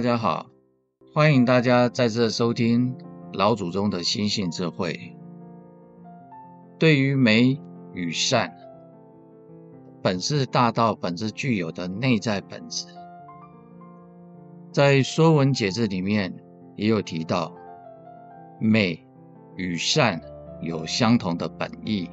[0.00, 0.46] 大家好，
[1.12, 2.96] 欢迎大家再次收听
[3.34, 5.14] 老祖宗的心性智慧。
[6.78, 7.60] 对于美
[7.92, 8.50] 与善，
[10.02, 12.86] 本是大道本自具有的内在本质，
[14.72, 16.34] 在《说文解字》里面
[16.76, 17.54] 也有提到，
[18.58, 19.06] 美
[19.56, 20.18] 与善
[20.62, 22.08] 有相同的本意。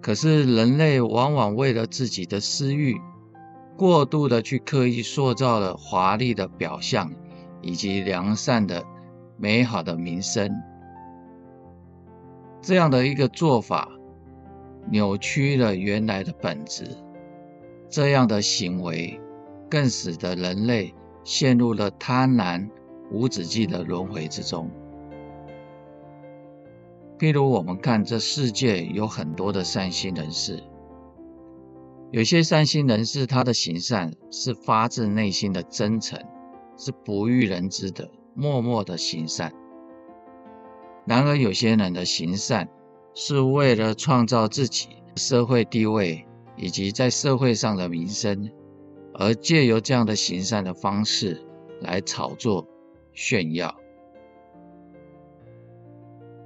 [0.00, 2.96] 可是人类往往为了自己的私欲，
[3.76, 7.12] 过度的去刻意塑造了华丽的表象，
[7.60, 8.84] 以及良善的
[9.36, 10.50] 美好的名声，
[12.60, 13.88] 这样的一个做法，
[14.90, 16.88] 扭曲了原来的本质。
[17.88, 19.20] 这样的行为，
[19.68, 20.94] 更使得人类
[21.24, 22.68] 陷入了贪婪
[23.10, 24.70] 无止境的轮回之中。
[27.18, 30.62] 譬如我们看这世界有很多的善心人士。
[32.14, 36.16] 有些善心人士，他的行善是发自内心的真诚，
[36.76, 39.52] 是不欲人知的，默默的行善。
[41.06, 42.68] 然而，有些人的行善
[43.14, 46.24] 是为了创造自己社会地位
[46.56, 48.48] 以及在社会上的名声，
[49.14, 51.44] 而借由这样的行善的方式
[51.80, 52.64] 来炒作
[53.12, 53.74] 炫耀。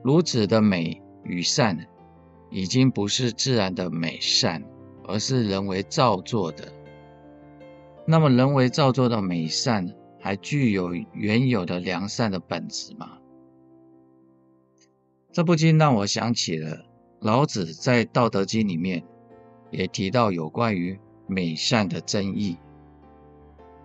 [0.02, 1.86] 如此的美与善，
[2.48, 4.64] 已经不是自然的美善。
[5.08, 6.72] 而是人为造作的。
[8.06, 13.18] 那么，人为造作的美善还具有原有的良善的本质吗？
[15.32, 16.84] 这不禁让我想起了
[17.20, 19.04] 老子在《道德经》里面
[19.70, 22.56] 也提到有关于美善的争议。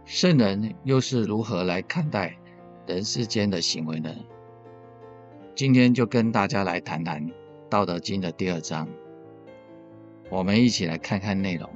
[0.05, 2.37] 圣人又是如何来看待
[2.85, 4.13] 人世间的行为呢？
[5.55, 7.27] 今天就跟大家来谈谈
[7.69, 8.87] 《道德经》的第二章。
[10.29, 11.69] 我们一起来看看内容。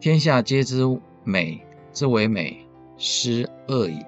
[0.00, 0.82] 天下皆知
[1.24, 1.60] 美
[1.92, 2.66] 之为美，
[2.96, 4.06] 斯恶已；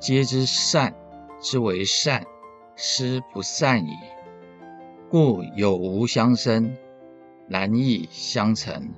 [0.00, 0.94] 皆知善
[1.40, 2.26] 之为善，
[2.74, 3.92] 斯不善已。
[5.10, 6.76] 故有无相生，
[7.46, 8.90] 难易相成，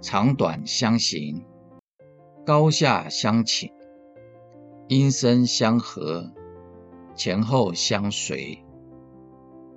[0.00, 1.44] 长短相形，
[2.46, 3.70] 高下相倾，
[4.88, 6.32] 音声相和，
[7.14, 8.64] 前后相随。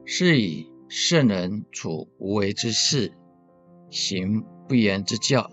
[0.06, 0.73] 是以。
[0.96, 3.14] 圣人处无为之事，
[3.90, 5.50] 行不言之教，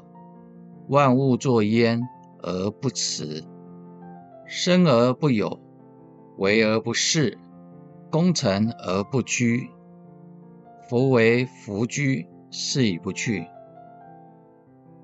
[0.90, 2.02] 万物作焉
[2.42, 3.42] 而不辞，
[4.46, 5.58] 生而不有，
[6.36, 7.38] 为而不恃，
[8.10, 9.70] 功成而不居。
[10.90, 13.46] 夫为弗居，是以不去。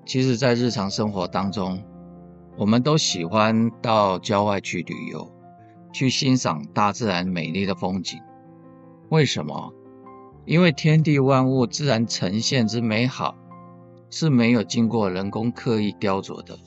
[0.05, 1.83] 其实，在日常生活当中，
[2.59, 5.33] 我们都喜欢到郊外去旅游，
[5.91, 8.21] 去欣赏大自然美丽的风景。
[9.09, 9.73] 为什么？
[10.47, 13.35] 因为天地万物自然呈现之美好，
[14.09, 16.57] 是没有经过人工刻意雕琢的，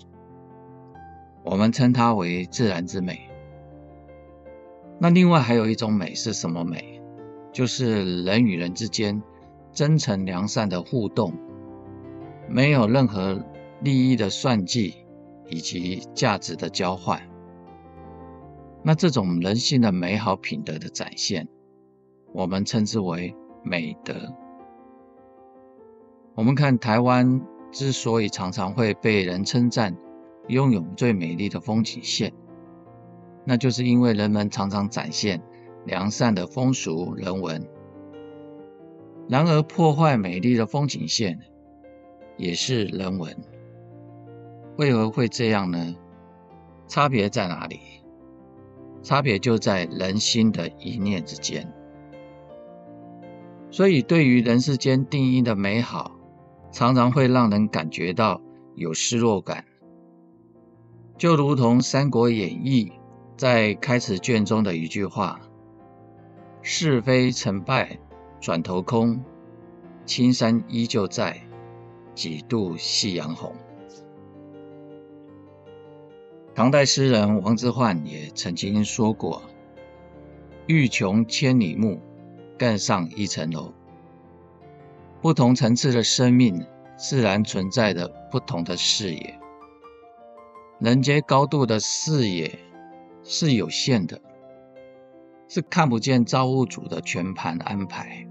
[1.43, 3.27] 我们称它为自然之美。
[4.99, 7.01] 那另外还有一种美是什么美？
[7.53, 9.23] 就是人与人之间
[9.73, 11.33] 真诚良善的互动，
[12.51, 13.43] 没有任何
[13.81, 15.07] 利益的算计
[15.49, 17.23] 以及价值的交换。
[18.83, 21.49] 那这种人性的美好品德的展现，
[22.35, 23.35] 我们称之为。
[23.63, 24.15] 美德。
[26.35, 27.41] 我们看台湾
[27.71, 29.97] 之所以常常会被人称赞
[30.49, 32.33] 拥有最美丽的风景线，
[33.45, 35.43] 那就是因为人们常常展现
[35.85, 37.67] 良善的风俗人文。
[39.29, 41.39] 然而，破坏美丽的风景线
[42.37, 43.37] 也是人文。
[44.77, 45.95] 为何会这样呢？
[46.89, 47.79] 差别在哪里？
[49.03, 51.73] 差别就在人心的一念之间。
[53.73, 56.19] 所以，对于人世间定义的美好，
[56.73, 58.43] 常常会让人感觉到
[58.75, 59.65] 有失落感。
[61.17, 62.87] 就如同《三国演义》
[63.37, 65.41] 在开始卷中的一句话
[66.63, 67.97] ：“是非成败
[68.41, 69.23] 转头空，
[70.05, 71.41] 青山依旧在，
[72.13, 73.55] 几度夕阳红。”
[76.57, 79.43] 唐代诗人王之涣也曾经说过
[80.67, 82.01] ：“欲穷千里目。”
[82.61, 83.73] 更上一层楼，
[85.23, 89.41] 不同层次的生命自然存在着不同的视野。
[90.79, 92.59] 人间高度的视野
[93.25, 94.21] 是有限的，
[95.49, 98.29] 是看不见造物主的全盘安排，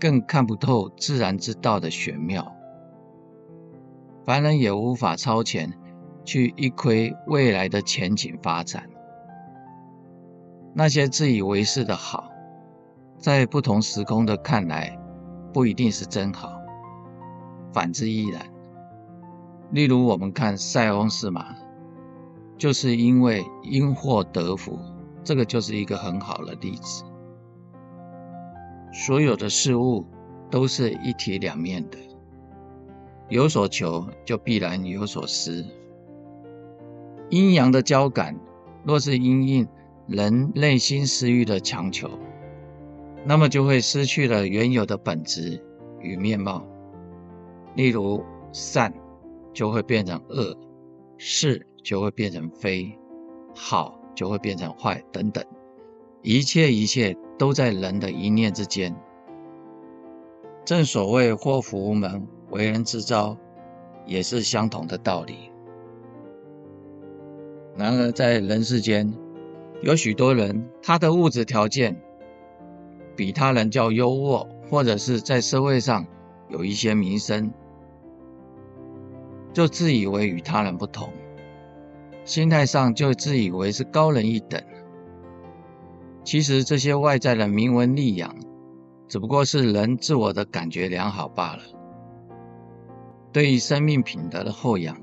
[0.00, 2.52] 更看不透自然之道的玄妙。
[4.24, 5.72] 凡人也无法超前
[6.24, 8.90] 去一窥未来的前景发展。
[10.74, 12.28] 那些自以为是的好。
[13.20, 14.98] 在不同时空的看来，
[15.52, 16.58] 不一定是真好，
[17.70, 18.46] 反之亦然。
[19.72, 21.54] 例如，我们看塞翁失马，
[22.56, 24.78] 就是因为因祸得福，
[25.22, 27.04] 这个就是一个很好的例子。
[28.90, 30.06] 所有的事物
[30.50, 31.98] 都是一体两面的，
[33.28, 35.62] 有所求就必然有所失。
[37.28, 38.34] 阴阳的交感，
[38.82, 39.68] 若是因应
[40.08, 42.08] 人内心私欲的强求，
[43.24, 45.62] 那么就会失去了原有的本质
[46.00, 46.66] 与面貌。
[47.76, 48.92] 例如，善
[49.52, 50.56] 就会变成恶，
[51.18, 52.98] 是就会变成非，
[53.54, 55.44] 好就会变成坏，等等。
[56.22, 58.94] 一切一切都在人的一念之间。
[60.64, 63.36] 正所谓祸福无门，为人自招，
[64.06, 65.50] 也是相同的道理。
[67.76, 69.12] 然而，在人世间，
[69.82, 72.02] 有许多人，他的物质条件
[73.20, 76.06] 比他人较优渥，或者是在社会上
[76.48, 77.52] 有一些名声，
[79.52, 81.12] 就自以为与他人不同，
[82.24, 84.58] 心态上就自以为是高人一等。
[86.24, 88.34] 其实这些外在的名闻利养，
[89.06, 91.62] 只不过是人自我的感觉良好罢了，
[93.32, 94.96] 对于生命品德的厚养，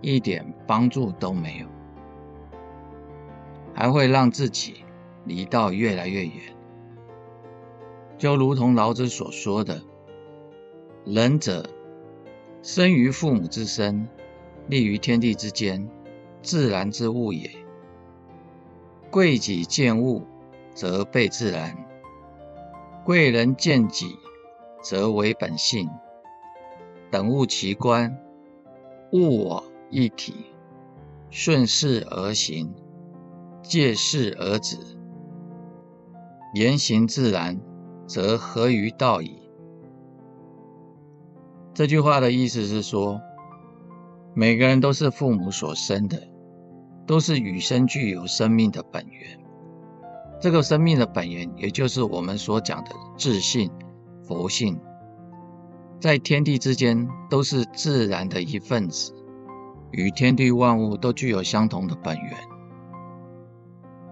[0.00, 1.66] 一点帮助都没有。
[3.72, 4.84] 还会让自己
[5.26, 6.32] 离道越来越远，
[8.22, 9.82] 就如同老子所说的
[11.04, 11.68] ：“仁者，
[12.62, 14.08] 生于父母之身，
[14.68, 15.90] 立于天地之间，
[16.40, 17.50] 自然之物也。
[19.10, 20.22] 贵己贱物，
[20.72, 21.74] 则悖自然；
[23.04, 24.14] 贵人贱己，
[24.80, 25.90] 则违本性。
[27.10, 28.16] 等物齐观，
[29.10, 30.32] 物我一体，
[31.28, 32.72] 顺势而行。”
[33.64, 34.76] 借势而止，
[36.54, 37.60] 言行自然，
[38.06, 39.38] 则合于道矣。
[41.74, 43.20] 这句话的意思是说，
[44.34, 46.28] 每个人都是父母所生的，
[47.06, 49.38] 都是与生俱有生命的本源。
[50.40, 53.70] 这个生命的本源，也就是我们所讲的自信、
[54.26, 54.78] 佛性，
[56.00, 59.14] 在天地之间都是自然的一份子，
[59.92, 62.34] 与天地万物都具有相同的本源。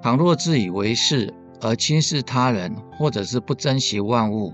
[0.01, 4.53] 倘若自以为是而轻视他人，或者是不珍惜万物，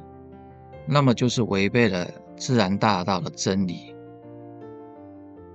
[0.86, 3.94] 那么就是违背了自然大道的真理。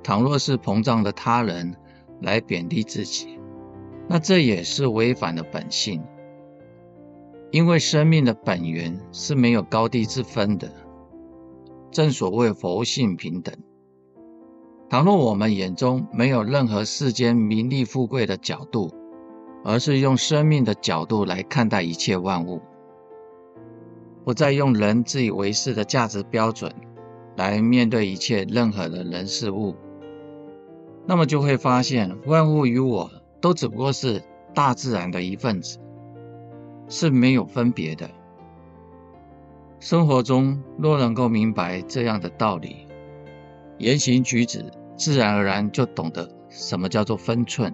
[0.04, 1.76] 倘若是膨胀的他人
[2.22, 3.40] 来贬低自己，
[4.08, 6.02] 那这也是违反了本性。
[7.52, 10.72] 因为生命的本源是没有高低之分的，
[11.92, 13.54] 正所谓佛性平等。
[14.90, 18.94] 倘若我们眼中没有任何世间名利富贵的角度，
[19.64, 22.62] 而是用生命的角度来看待一切万物，
[24.24, 26.74] 不再用人自以为是的价值标准
[27.36, 29.76] 来面对一切任何的人事物，
[31.06, 34.24] 那么就会发现万物与我都只不过是
[34.54, 35.80] 大自然的一份子，
[36.90, 38.10] 是没有分别的。
[39.80, 42.88] 生活中若能够明白这样的道理，
[43.78, 47.74] 言行举止自然而然就懂得什么叫做分寸。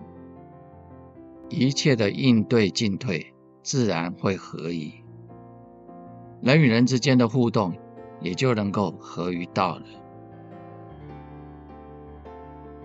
[1.49, 3.33] 一切的应对进退，
[3.63, 4.93] 自然会合宜，
[6.41, 7.73] 人与人之间的互动
[8.21, 9.83] 也就能够合于道了。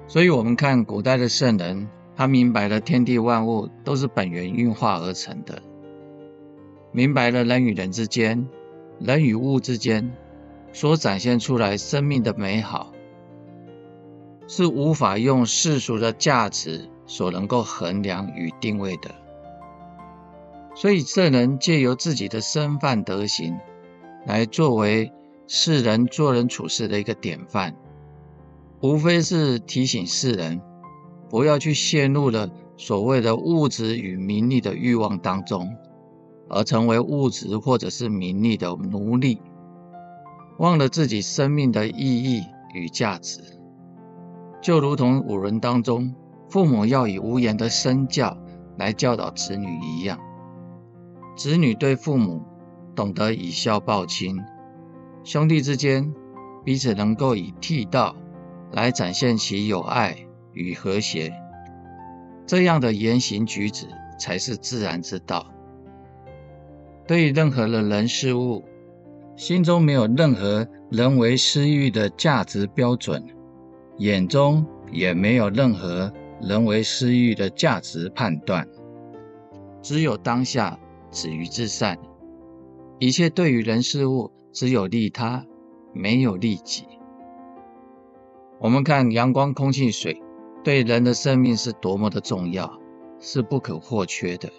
[0.06, 5.62] 所以，我们看古代的圣人，他明白了天地万物都是本源运化而成的，
[6.92, 8.46] 明白了人与人之间、
[9.00, 10.12] 人与物之间
[10.72, 12.92] 所展现出来生命的美好，
[14.46, 16.88] 是无法用世俗的价值。
[17.12, 19.10] 所能够衡量与定位的，
[20.74, 23.54] 所以圣人借由自己的身范德行，
[24.24, 25.12] 来作为
[25.46, 27.76] 世人做人处事的一个典范，
[28.80, 30.62] 无非是提醒世人
[31.28, 35.76] 不要去陷入了所谓的物质与名利的欲望当中，
[36.48, 39.42] 而成为物质或者是名利的奴隶，
[40.56, 42.42] 忘了自己生命的意义
[42.72, 43.38] 与价值，
[44.62, 46.14] 就如同五伦当中。
[46.52, 48.36] 父母要以无言的身教
[48.76, 50.20] 来教导子女一样，
[51.34, 52.42] 子女对父母
[52.94, 54.38] 懂得以孝报亲，
[55.24, 56.12] 兄弟之间
[56.62, 58.14] 彼此能够以悌道
[58.70, 60.14] 来展现其友爱
[60.52, 61.32] 与和谐，
[62.46, 63.86] 这样的言行举止
[64.18, 65.46] 才是自然之道。
[67.06, 68.62] 对于任何的人事物，
[69.36, 73.24] 心中没有任何人为私欲的价值标准，
[73.96, 76.12] 眼中也没有任何。
[76.42, 78.68] 人为私欲的价值判断，
[79.80, 80.78] 只有当下
[81.10, 81.98] 止于至善。
[82.98, 85.46] 一切对于人事物，只有利他，
[85.94, 86.84] 没有利己。
[88.58, 90.20] 我们看阳光、空气、水
[90.64, 92.78] 对人的生命是多么的重要，
[93.20, 94.50] 是不可或缺的。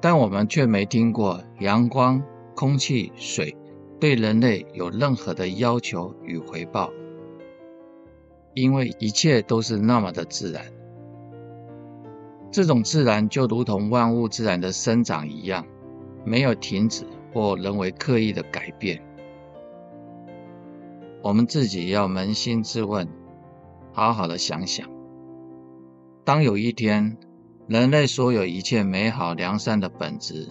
[0.00, 2.22] 但我们却没听过阳光、
[2.56, 3.56] 空气、水
[4.00, 6.90] 对人类有任何的要求与回报，
[8.54, 10.64] 因为一切都是那么的自然。
[12.50, 15.64] 这种自然就如同万物自然的生长一样，
[16.24, 19.00] 没有停止或人为刻意的改变。
[21.22, 23.06] 我们自己要扪心自问，
[23.92, 24.88] 好好的想想：
[26.24, 27.18] 当有一天，
[27.68, 30.48] 人类所有一切美好良善的本质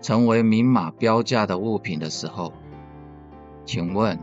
[0.00, 2.52] 成为明码标价的物品的时候，
[3.64, 4.18] 请问，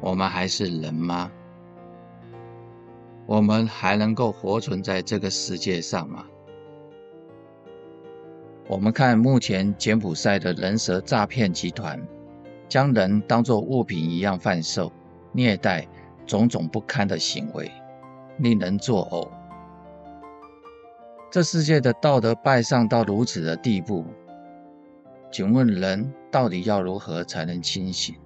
[0.00, 1.30] 我们还是人吗？
[3.26, 6.24] 我们还能够活存在这个世界上吗？
[8.68, 12.00] 我们看目前柬埔寨的人蛇诈骗集团。
[12.68, 14.92] 将人当作物品一样贩售、
[15.30, 15.86] 虐待，
[16.26, 17.70] 种种不堪的行为，
[18.38, 19.28] 令人作呕。
[21.30, 24.04] 这世界的道德败丧到如此的地步，
[25.30, 28.16] 请问人到底要如何才能清醒？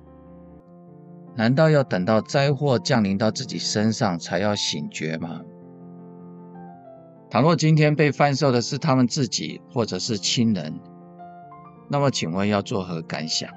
[1.36, 5.42] 难道要等到灾祸降临到自己身上才要醒觉吗？
[7.30, 10.80] 倘若今天被贩售的是他们自己或者是亲人，
[11.88, 13.48] 那么请问要作何感想？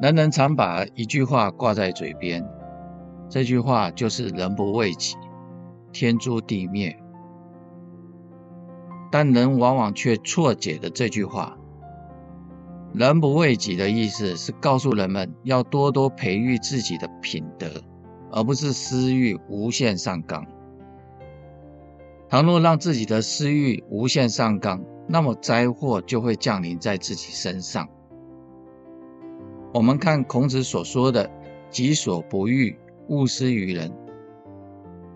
[0.00, 2.44] 人人常把一句话挂在嘴边，
[3.28, 5.16] 这句话就是“人不为己，
[5.92, 6.96] 天诛地灭”。
[9.10, 11.57] 但人往往却错解了这句话
[12.94, 17.68] ，“人不为己”的意思是告诉人们要多多培育自己的品德，
[18.30, 20.46] 而不是私欲无限上纲。
[22.28, 27.88] 倘若让自己的私欲无限上纲，那么灾祸就会降临在自己身上。
[29.72, 31.30] 我们看孔子所说的
[31.70, 32.76] “己所不欲，
[33.08, 33.90] 勿施于人”，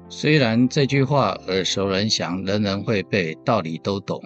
[0.09, 4.23] 虽然这句话耳熟能详，人人会背，道理都懂，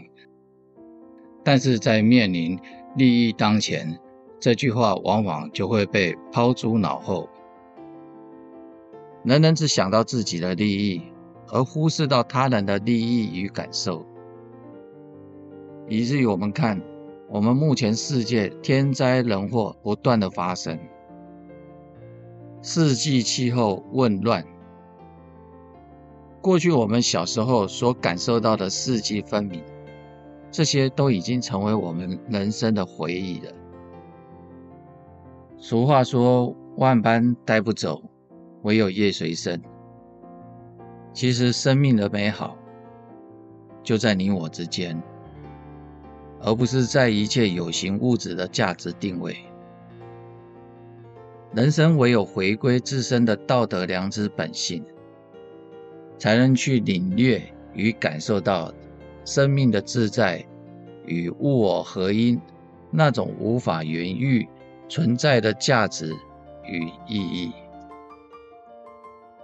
[1.42, 2.58] 但是在面临
[2.96, 3.98] 利益当前，
[4.40, 7.28] 这句话往往就会被抛诸脑后。
[9.22, 11.02] 人人只想到自己的利益，
[11.48, 14.06] 而忽视到他人的利益与感受，
[15.88, 16.80] 以至于我们看。
[17.28, 20.78] 我们目前世界天灾人祸不断的发生，
[22.62, 24.46] 四季气候紊乱。
[26.40, 29.60] 过去我们小时候所感受到的四季分明，
[30.56, 33.52] 这些都已经成为我们人生的回忆了。
[35.58, 38.02] 俗话说：“万般带不走，
[38.62, 39.60] 唯有业随身。”
[41.12, 42.56] 其实生命的美好
[43.82, 44.98] 就在你我之间。
[46.40, 49.36] 而不是在一切有形物质的价值定位。
[51.52, 54.82] 人生唯有回归自身的道德良知本性，
[56.16, 57.42] 才能去领略
[57.75, 58.72] 与感受到
[59.26, 60.42] 生命的自在
[61.04, 62.40] 与物我合一
[62.90, 64.49] 那种无法言喻
[64.88, 66.14] 存在的价值
[66.64, 67.52] 与意义，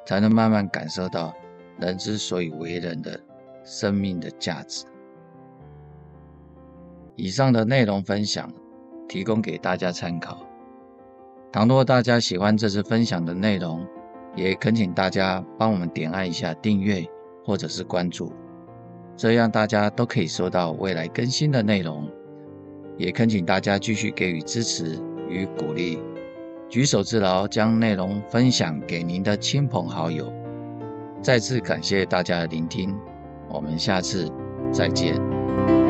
[0.06, 1.34] 才能慢慢感受到
[1.78, 3.20] 人之所以为人的
[3.64, 4.86] 生命的价值。
[7.16, 8.50] 以上的内容分享，
[9.08, 10.46] 提供给大家参考。
[11.50, 13.84] 倘若大家喜欢这次分享的内容，
[14.36, 17.04] 也恳请大家帮我们点按一下订阅
[17.44, 18.32] 或者是关注，
[19.16, 22.08] 这样大家都可以收到未来更新的内容。
[22.98, 25.98] 也恳请大家继续给予支持与鼓励，
[26.68, 30.32] 举手之劳将内容分享给您的亲朋好友。
[31.22, 32.94] 再次感谢大家的聆听，
[33.48, 34.30] 我们下次
[34.70, 35.81] 再见。